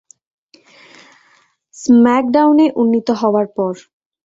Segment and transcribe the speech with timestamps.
[1.75, 3.73] স্ম্যাকডাউনে উন্নীত হওয়ার পর!